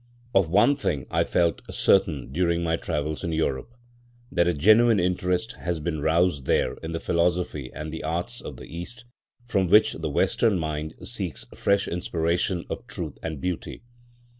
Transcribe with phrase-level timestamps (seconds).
[0.33, 3.75] Of one thing I felt certain during my travels in Europe,
[4.31, 8.57] that a genuine interest has been roused there in the philosophy and the arts of
[8.57, 9.05] the East,
[9.45, 13.83] from which the Western mind seeks fresh inspiration of truth and beauty.